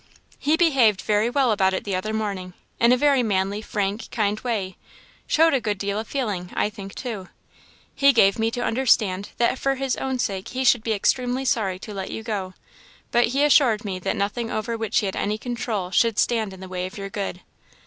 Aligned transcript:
"He 0.39 0.57
behaved 0.57 1.01
very 1.01 1.29
well 1.29 1.51
about 1.51 1.75
it 1.75 1.83
the 1.83 1.95
other 1.95 2.11
morning 2.11 2.55
in 2.79 2.91
a 2.91 2.97
very 2.97 3.21
manly, 3.21 3.61
frank, 3.61 4.09
kind 4.09 4.39
way 4.39 4.75
showed 5.27 5.53
a 5.53 5.61
good 5.61 5.77
deal 5.77 5.99
of 5.99 6.07
feeling, 6.07 6.49
I 6.55 6.71
think, 6.71 6.95
too. 6.95 7.29
He 7.93 8.11
gave 8.11 8.39
me 8.39 8.49
to 8.49 8.63
understand 8.63 9.29
that 9.37 9.59
for 9.59 9.75
his 9.75 9.95
own 9.97 10.17
sake 10.17 10.47
he 10.47 10.63
should 10.63 10.81
be 10.83 10.93
extremely 10.93 11.45
sorry 11.45 11.77
to 11.77 11.93
let 11.93 12.09
you 12.09 12.23
go; 12.23 12.55
but 13.11 13.27
he 13.27 13.43
assured 13.43 13.85
me 13.85 13.99
that 13.99 14.15
nothing 14.15 14.49
over 14.49 14.75
which 14.75 15.01
he 15.01 15.05
had 15.05 15.15
any 15.15 15.37
control 15.37 15.91
should 15.91 16.17
stand 16.17 16.51
in 16.51 16.61
the 16.61 16.67
way 16.67 16.87
of 16.87 16.97
your 16.97 17.11
good." 17.11 17.41